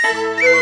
[0.00, 0.48] 夫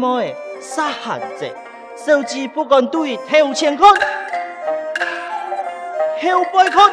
[0.00, 1.52] 强奸某的杀汉贼，
[1.94, 3.96] 手机不敢对头前看，后
[6.44, 6.90] 背看，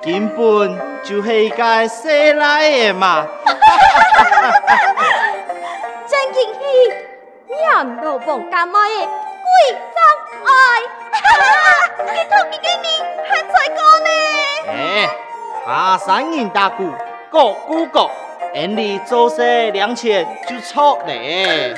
[0.00, 3.26] 根本就是一个生来的嘛！
[6.06, 6.60] 真惊喜，
[7.48, 9.06] 娘老公干么的贵
[9.92, 9.98] 状
[10.46, 10.50] 爱，
[12.06, 12.86] 你同你的你
[13.28, 14.08] 还在讲呢？
[14.68, 15.10] 哎，
[15.64, 16.92] 爬山人大鼓，
[17.28, 18.08] 各鼓鼓。
[18.54, 21.74] 眼里做事两千就错嘞！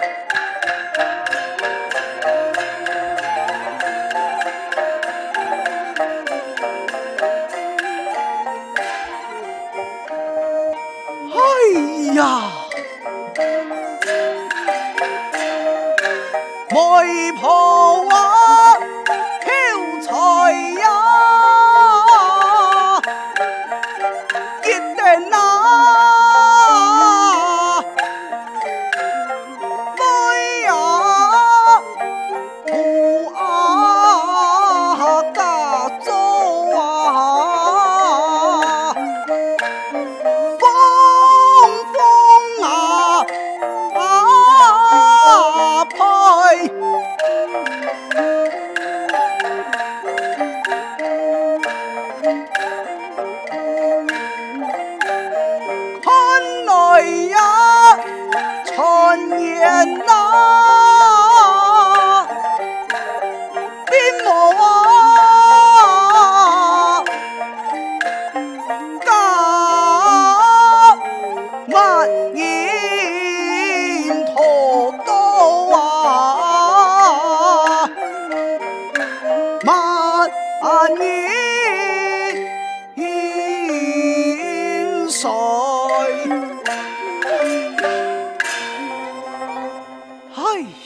[80.86, 80.90] 哎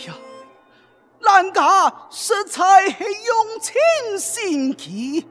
[0.07, 0.15] 呀，
[1.21, 2.95] 人家实在用
[3.61, 3.75] 情
[4.17, 5.27] 心急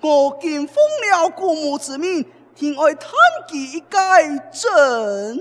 [0.00, 0.76] 我今奉
[1.12, 3.12] 了姑母之命，听爱探
[3.48, 5.38] 其一概真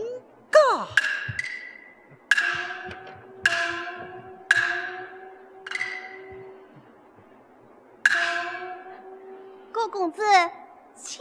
[0.52, 0.60] 假。
[9.88, 10.22] 公子，
[10.96, 11.20] 请。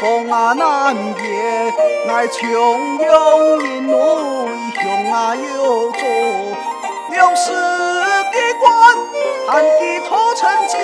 [0.00, 1.74] 风啊南边，
[2.08, 3.94] 爱穷用银泪
[4.74, 5.98] 向啊又走，
[7.14, 8.96] 用石的棺，
[9.46, 10.78] 谈地头成奸，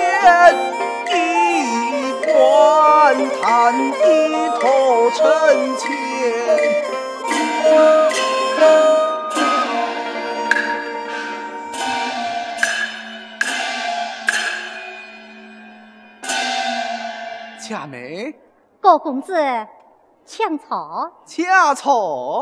[1.11, 1.15] 一
[2.31, 4.05] 关谈地
[4.61, 5.76] 头城
[18.87, 19.35] 高公子，
[20.25, 21.13] 请坐。
[21.25, 21.45] 请
[21.75, 22.41] 坐。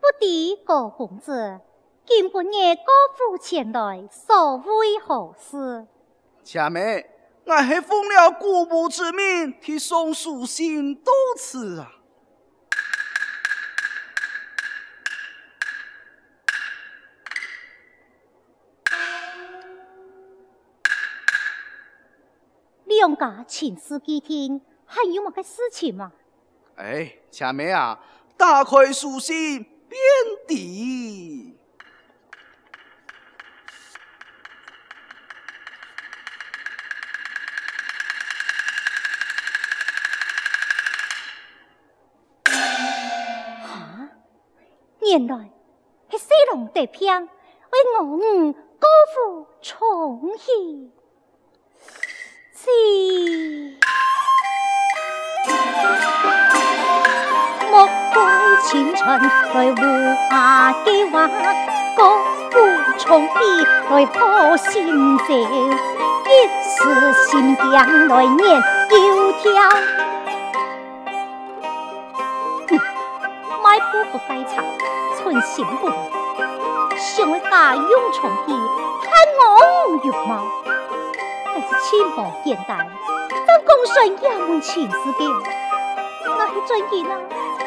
[0.00, 1.60] 不敌高公子，
[2.04, 2.82] 今半夜高
[3.16, 5.86] 府前来，所为何事？
[6.42, 7.06] 恰美，
[7.44, 11.92] 我系奉了姑母之命，替宋书信到此啊。
[23.08, 26.12] 两家情思既定，还有么个事情吗？
[26.76, 27.98] 哎，恰美啊，
[28.36, 29.98] 打开书信，遍
[30.46, 31.56] 地。
[42.44, 44.10] 啊，
[45.00, 45.50] 原来
[46.10, 47.30] 系西龙得片，为
[47.98, 50.92] 我五高府宠幸。
[57.70, 58.16] 莫怪
[58.64, 59.06] 前尘
[59.54, 59.80] 来护
[60.30, 61.28] 阿基话，
[61.96, 62.18] 高
[62.50, 62.58] 府
[62.98, 63.38] 宠婢
[63.90, 66.30] 来贺新朝，一
[66.64, 68.92] 时心惊来念窈
[69.42, 69.48] 窕。
[73.62, 74.62] 卖布和盖茶
[75.16, 75.92] 存心不，
[76.96, 78.52] 想家用宠婢，
[79.02, 79.10] 看
[79.40, 79.42] 我
[79.92, 80.32] 无容貌。
[81.80, 82.78] 千宝简单，
[83.46, 85.20] 咱公孙衙门前事的，
[86.38, 87.16] 那是最近啊，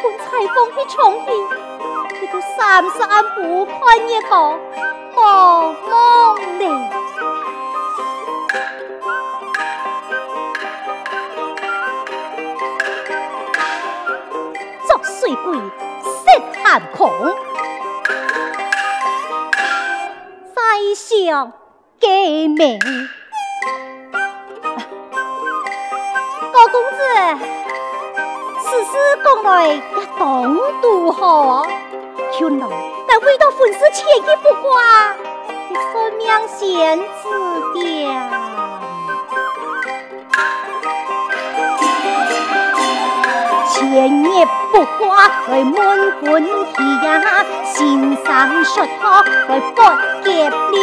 [0.01, 1.31] 同裁缝去宠婢，
[2.19, 4.36] 去到三三不看一个，
[5.15, 5.89] 茫茫
[6.57, 6.63] 的。
[14.88, 15.56] 作水鬼
[16.03, 16.12] 食
[16.63, 17.09] 寒空，
[20.53, 20.62] 在
[20.95, 21.51] 上
[22.00, 22.80] 给命。
[28.63, 28.91] 此事
[29.23, 29.81] 讲来也
[30.18, 31.68] 当独好，
[32.39, 32.68] 原来
[33.07, 34.71] 但为到婚事前一不挂，
[35.69, 37.03] 你分明先指
[37.73, 37.81] 点，
[43.69, 43.79] 前
[44.24, 46.44] 一不挂来闷婚
[46.74, 49.81] 期呀，心上说他来不
[50.24, 50.75] 给力，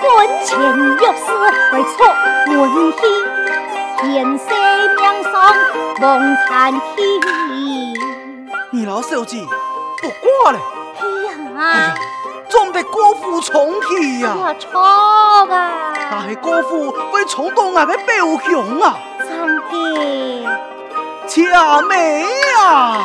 [0.00, 0.04] 婚
[0.44, 1.26] 前有事
[1.72, 1.94] 来错
[2.46, 2.98] 婚期。
[3.98, 4.44] 天色
[4.96, 5.54] 明霜
[6.00, 6.80] 梦残天，
[8.70, 9.36] 你老小子
[10.02, 10.08] 不
[10.42, 10.58] 挂嘞！
[11.00, 11.94] 哎呀，哎呀，
[12.48, 14.34] 总得高府宠去呀！
[14.36, 14.78] 我错
[15.50, 15.94] 啊！
[16.10, 18.98] 那系高府为冲动那个表兄啊！
[19.18, 20.46] 真嘅，
[21.26, 22.26] 恰美
[22.58, 23.02] 啊！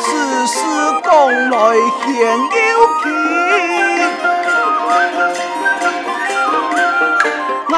[0.00, 0.56] 此事
[1.04, 1.58] 讲来
[2.04, 3.04] 显有气。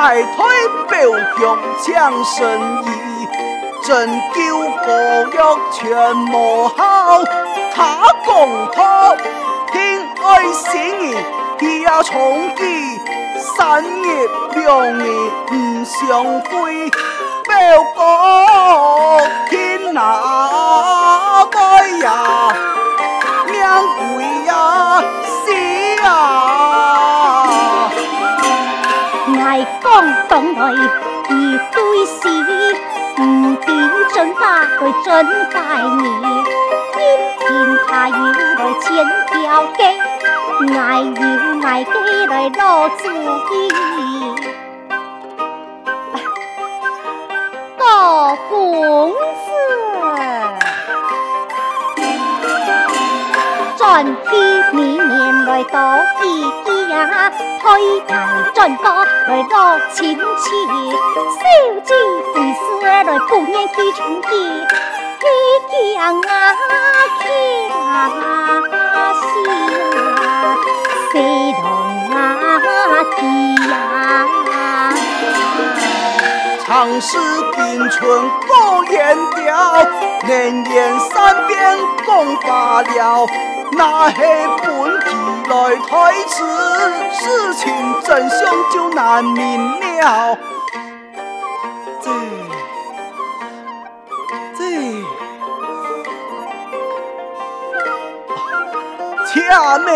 [0.01, 0.39] 爱推
[0.87, 0.97] 表
[1.37, 2.39] 兄抢生
[2.85, 2.89] 意，
[3.83, 4.39] 真叫
[4.85, 4.87] 国
[5.37, 7.25] 药全无好。
[7.75, 8.31] 他讲
[8.73, 9.17] 他
[9.73, 10.71] 偏爱心
[11.03, 11.17] 意，
[11.59, 12.63] 他要从地
[13.57, 15.05] 三日两年
[15.53, 16.89] 唔相会，
[17.49, 17.57] 表
[17.97, 18.01] 哥
[19.51, 21.59] 天哪个
[22.05, 22.55] 呀，
[23.49, 23.61] 命
[24.15, 25.53] 贵呀，死
[26.05, 27.08] 啊！
[29.79, 29.91] 爱讲
[30.29, 30.75] 东来一
[31.73, 32.29] 对视，
[33.21, 33.23] 唔
[33.65, 33.67] 见
[34.13, 34.43] 准爸
[34.79, 35.07] 对准
[35.53, 35.85] 大儿，
[36.95, 36.97] 偏
[37.39, 37.47] 偏
[37.87, 38.87] 他要来牵
[39.27, 39.33] 条
[39.77, 39.79] 计，
[40.77, 41.23] 爱要
[41.67, 41.91] 爱计
[42.27, 42.59] 来落
[42.89, 43.03] 主
[43.55, 43.55] 意。
[47.79, 49.17] 高公子，
[53.77, 54.31] 转去
[54.73, 55.77] 明年来到
[56.25, 56.25] 一
[56.91, 57.33] 呀。
[57.61, 58.13] 推大
[58.55, 58.85] 进哥
[59.27, 60.23] 来落亲戚，
[61.35, 61.43] 小
[61.85, 61.93] 姐
[62.33, 64.27] 回师来过年去重记，
[65.19, 65.23] 去
[65.97, 66.25] 江啊
[67.21, 67.23] 去
[67.75, 67.77] 啊
[69.21, 69.23] 西
[70.25, 70.57] 啊，
[71.13, 71.15] 西
[71.63, 71.65] 龙
[72.17, 72.17] 啊
[73.17, 73.19] 去
[76.79, 76.85] 啊。
[76.85, 77.19] 当时
[77.57, 79.85] 金春过烟调，
[80.29, 83.27] 连言三遍讲罢了，
[83.73, 84.17] 那是
[84.63, 84.67] 本
[85.01, 85.07] 地
[85.49, 86.37] 来推辞，
[87.13, 88.39] 事情真相
[88.73, 90.39] 就难明了。
[92.01, 92.11] 这
[94.57, 94.61] 这，
[99.27, 99.91] 恰美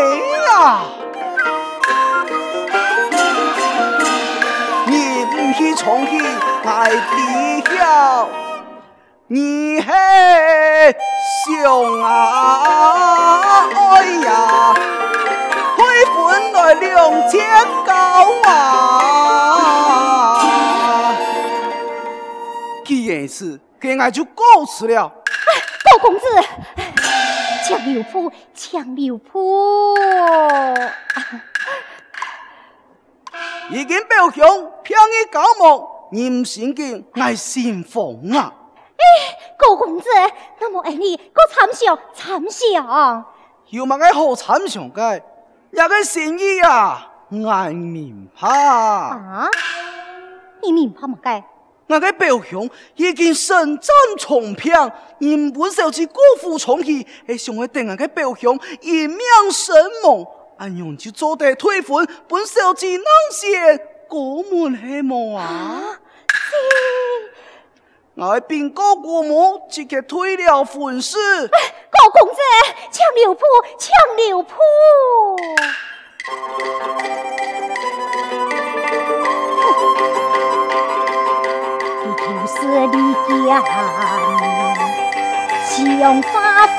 [0.50, 0.82] 啊！
[5.82, 6.16] 去重去
[6.64, 6.96] 爱知
[7.76, 8.28] 晓，
[9.26, 9.92] 你嘿
[11.50, 14.74] 想啊，哎呀，
[15.76, 15.82] 配
[16.14, 17.92] 分来两千高
[18.48, 18.50] 啊！
[22.84, 25.12] 既然是，给俺就告辞了。
[25.84, 26.24] 高公子，
[27.66, 29.98] 强刘铺，强刘铺。
[33.70, 38.52] 已经表兄骗你高木，你唔信嘅，我心疯啊！
[38.96, 40.08] 哎，高公子，
[40.60, 43.24] 那么爱你，我参详参详。
[43.70, 45.22] 有乜嘢好参详嘅？
[45.70, 47.36] 一个心意啊，我
[47.70, 48.48] 明白。
[48.48, 49.48] 啊？
[50.62, 51.42] 你明白乜嘅？
[51.88, 54.72] 我嘅表兄已经身战重平，
[55.18, 59.18] 你唔少去辜负重气，系想要等我嘅表兄一命
[59.50, 60.26] 身亡。
[60.62, 65.98] 安样就做得退婚，本小姐能先过门黑幕啊！
[68.14, 71.18] 我禀告国母，即刻退了婚事。
[71.48, 72.36] 高公子，
[72.92, 73.44] 抢刘铺，
[73.76, 74.54] 强刘铺。
[82.04, 82.54] 你就是
[82.86, 82.96] 李
[83.48, 83.60] 家
[85.64, 86.70] 想发福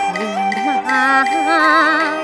[0.88, 2.23] 啊！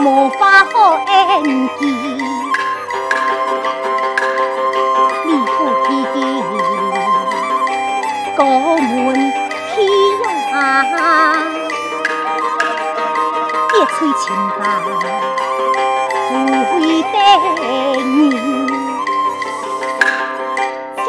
[0.00, 1.42] 无法好演
[1.78, 1.86] 技，
[5.24, 6.16] 你不提的
[8.36, 8.44] 过
[8.76, 8.88] 门
[9.70, 9.76] 天
[10.52, 10.54] 啊，
[13.72, 14.24] 一催情
[14.58, 14.60] 吧，
[16.28, 16.32] 不
[16.74, 16.74] 会
[17.12, 17.14] 得
[18.02, 18.12] 你。
[20.96, 21.06] 这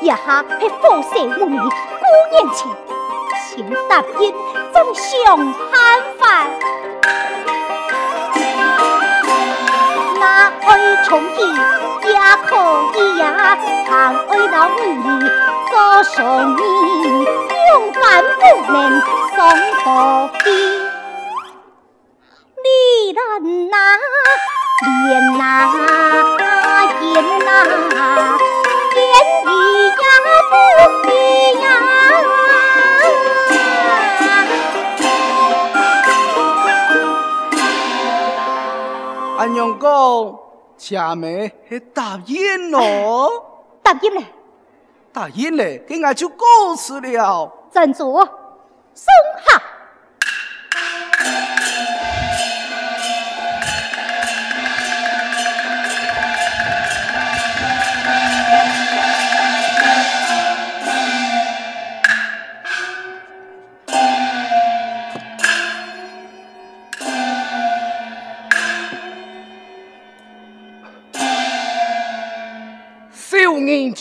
[0.00, 0.10] 一下
[0.60, 1.66] 系风水无你过
[2.30, 2.60] 年前。
[3.54, 4.32] 请答应
[4.72, 5.04] 真相
[5.36, 5.70] 看
[11.04, 11.42] 重喜
[12.08, 12.14] 也
[12.46, 12.50] 可
[12.96, 13.24] 以呀，
[13.86, 13.90] 倘
[14.28, 14.70] 爱老儿
[15.70, 15.72] 做
[16.04, 16.16] 生
[16.56, 16.60] 意，
[17.68, 17.98] 永远
[18.38, 18.42] 不
[18.72, 18.74] 能
[19.34, 19.38] 送
[19.82, 19.86] 可
[20.42, 20.46] 比。
[22.64, 22.66] 你
[23.12, 23.20] 人
[23.68, 23.76] 哪，
[25.08, 25.40] 脸哪，
[27.00, 27.12] 眼
[27.44, 27.48] 哪，
[28.94, 29.00] 眼
[29.46, 29.48] 里
[29.88, 30.02] 呀
[30.50, 30.52] 不
[31.02, 31.08] 比
[31.60, 31.64] 呀。
[39.38, 40.38] 安阳公，
[40.84, 43.30] 恰美系答应咯，
[43.84, 44.24] 答应嘞，
[45.12, 47.52] 答应嘞，给俺就告辞了。
[47.70, 48.12] 站住，
[48.92, 49.06] 松
[49.46, 49.61] 下。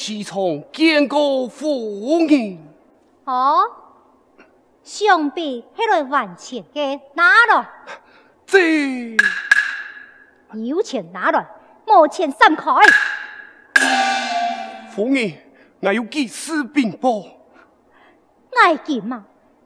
[0.03, 2.57] 起床见过夫人。
[3.23, 3.61] 哦，
[4.81, 7.69] 想必系来还钱给，拿了。
[8.47, 9.15] 这
[10.53, 11.45] 有钱拿来，
[11.85, 12.71] 冇钱闪开。
[14.89, 15.33] 夫人，
[15.81, 17.21] 我有急事禀报。
[18.59, 19.25] 爱见嘛，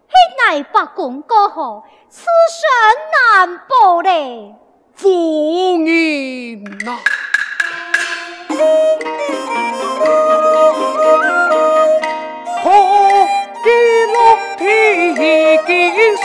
[0.10, 0.15] 系
[0.50, 4.54] 爱八公过后，此生难报嘞。
[4.96, 7.00] 夫人呐、啊。
[12.64, 12.70] 可
[13.64, 13.68] 记
[14.12, 14.16] 录
[14.58, 14.64] 天
[15.66, 16.24] 经送，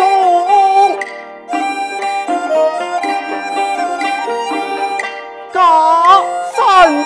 [5.53, 5.57] 假
[6.57, 6.59] 山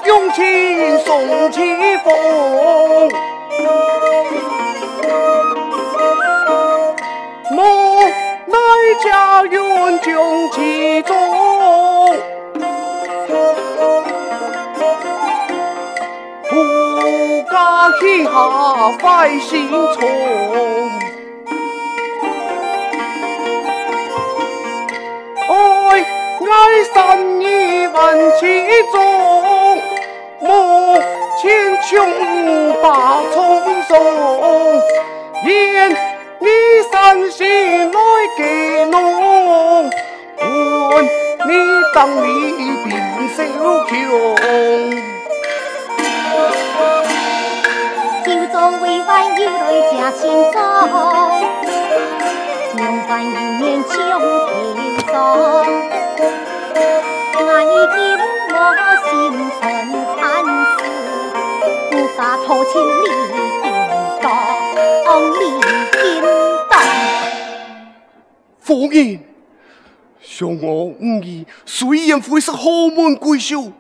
[0.06, 0.38] 用情
[1.00, 2.06] 送起风，
[7.50, 8.04] 莫
[8.46, 8.56] 奈
[9.02, 10.14] 家园将
[10.52, 11.33] 其中。
[18.24, 18.30] 下
[19.00, 20.08] 快心从，
[25.48, 25.52] 爱
[26.00, 26.94] 爱三
[27.40, 27.98] 亿万
[28.40, 28.42] 其
[28.92, 28.96] 中，
[30.40, 30.98] 莫
[31.40, 31.42] 千
[31.82, 31.92] 穷
[32.82, 33.92] 把重送，
[35.44, 35.90] 愿
[36.40, 36.48] 你
[36.90, 37.46] 三心
[37.92, 37.98] 来
[38.36, 39.90] 给侬，
[40.90, 41.74] 问你。
[41.94, 42.26] 当你
[42.82, 42.90] 平
[43.36, 43.38] 手
[43.86, 43.94] 强，
[49.14, 50.58] 中为万有来加心中，
[52.76, 53.30] 永万有
[53.60, 53.94] 年终求
[55.06, 55.14] 中，
[57.36, 57.38] 爱
[57.94, 57.94] 金
[58.50, 58.52] 我
[59.04, 59.06] 心
[59.60, 59.62] 存
[60.16, 60.18] 贪
[60.74, 60.82] 思，
[61.90, 63.04] 不敢偷情你
[63.62, 63.64] 叮
[64.20, 64.26] 当，
[65.30, 65.36] 你
[65.92, 66.02] 叮
[66.68, 66.72] 当。
[68.58, 68.98] 夫人。
[70.20, 72.58] 想我五姨虽然非是豪
[72.96, 73.70] 门贵秀，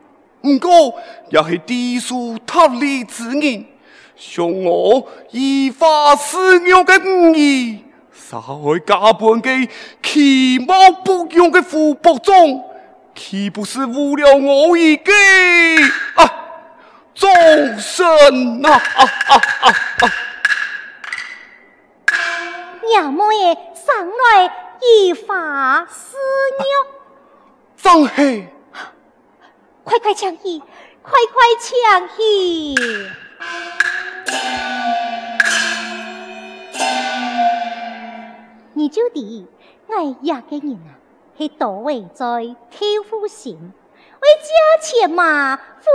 [0.40, 0.94] 不过
[1.30, 3.66] 也是知书达理之人。
[4.16, 9.68] 想我依法施养的五姨，杀害家本的
[10.02, 12.64] 其貌不扬嘅傅伯忠，
[13.14, 15.12] 岂不是误了我一个
[16.14, 16.30] 啊
[17.14, 17.30] 众
[17.78, 20.12] 生啊啊啊啊啊！
[22.88, 24.64] 娘们也上来。
[24.86, 26.14] 依法施
[26.58, 26.64] 虐，
[27.74, 28.46] 张黑，
[29.82, 30.62] 快快抢戏，
[31.00, 32.74] 快快抢戏！
[38.76, 39.46] 你就地
[39.88, 40.98] 爱呀个人啊，
[41.38, 44.48] 是多位在偷夫心，为家
[44.82, 45.90] 钱嘛，夫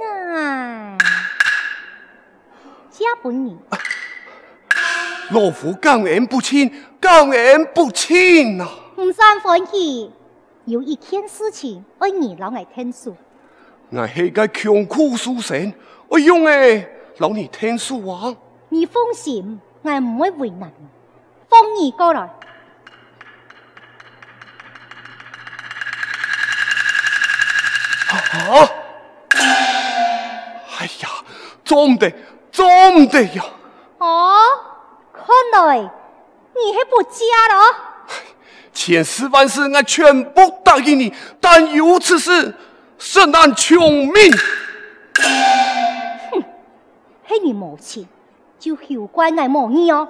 [0.00, 0.96] 人啊，
[2.90, 3.58] 家本人。
[5.30, 8.68] 老夫感恩不亲，感恩不亲呐！
[8.96, 10.12] 唔使欢喜，
[10.66, 13.16] 有一件事情我二老爱听说。
[13.90, 15.72] 我系个穷苦书生，
[16.08, 18.34] 我用诶老你听说啊！
[18.70, 20.86] 你放心，我唔会为难你。
[21.48, 22.22] 放你过来。
[28.10, 28.68] 啊！
[30.78, 31.08] 哎呀，
[31.64, 32.12] 做唔得，
[32.50, 33.44] 做唔得呀！
[33.98, 34.40] 哦。
[35.12, 37.74] 看来你还不嫁了？
[38.72, 42.52] 千丝万事，我全部答应你，但有此事，
[42.98, 44.12] 实难穷命。
[47.26, 48.08] 哼，系你母亲，
[48.58, 50.08] 就休怪我母你哦，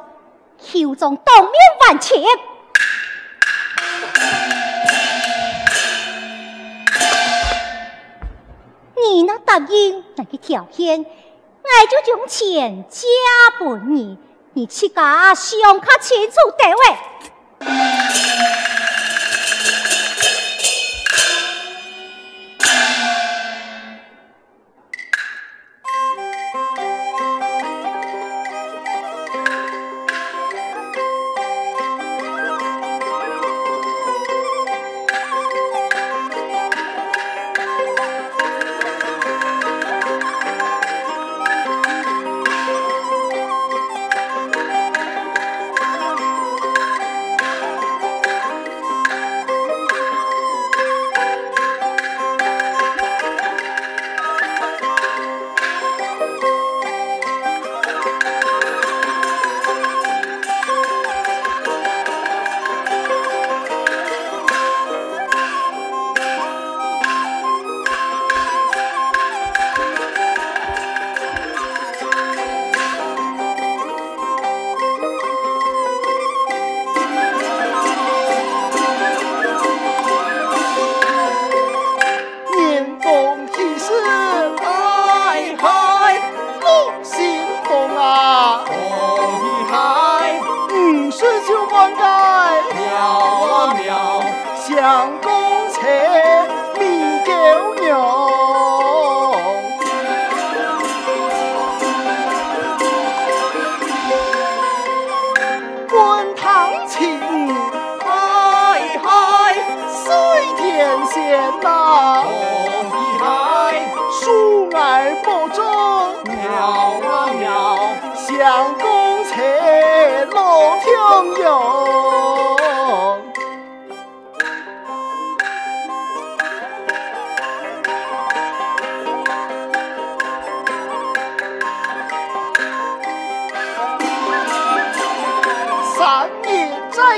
[0.59, 2.23] 求中当面还钱。
[8.97, 11.07] 你那答应那个条件，我
[11.91, 13.07] 就将钱嫁
[13.59, 14.19] 给你。
[14.55, 16.35] 你自家想看清楚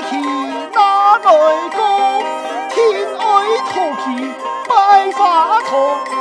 [0.03, 0.17] 去
[0.75, 1.79] 哪来歌？
[2.71, 2.77] 天
[3.17, 3.23] 外
[3.69, 4.05] 土气
[4.69, 6.16] 百花丛！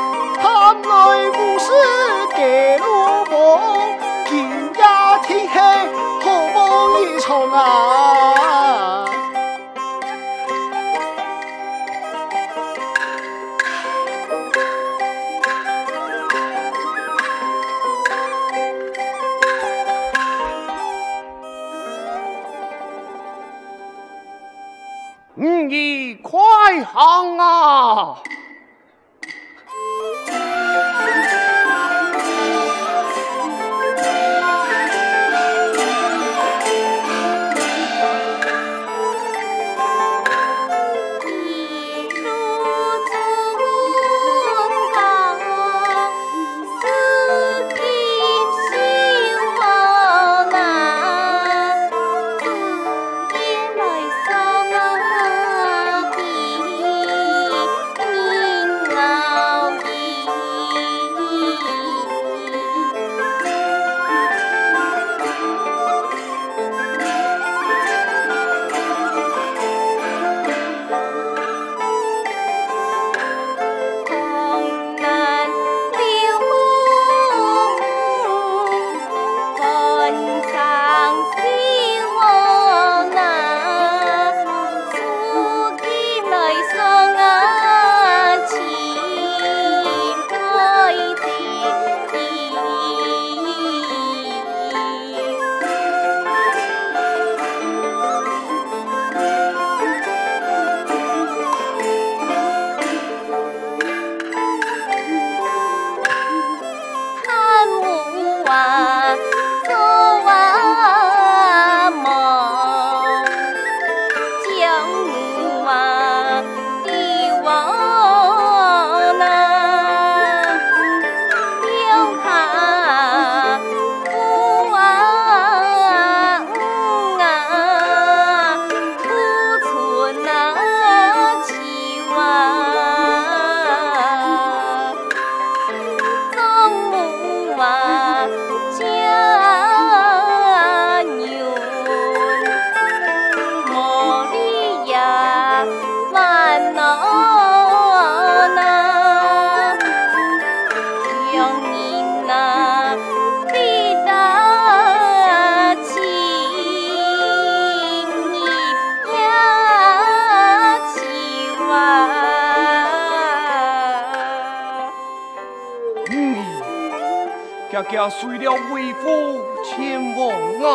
[167.92, 170.66] 家随了为父前往啊！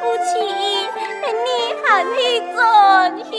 [0.00, 0.32] 父亲，
[1.44, 1.48] 你
[1.84, 2.14] 还是
[2.56, 2.56] 真
[3.24, 3.30] 气。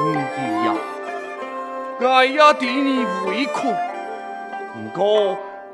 [0.00, 0.68] 五姨呀，
[2.00, 3.50] 我也替你委屈，
[4.74, 5.02] 不过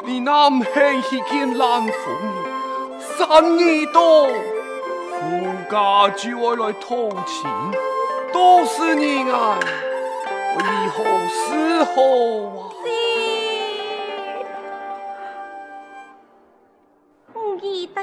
[0.04, 0.66] 你那唔系
[1.16, 1.90] 一件难逢，
[3.00, 5.16] 三年多，夫
[5.70, 7.48] 家就爱来偷情，
[8.32, 9.58] 都是你爱，
[10.58, 12.02] 为何是何
[12.60, 12.66] 啊？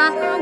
[0.00, 0.39] 아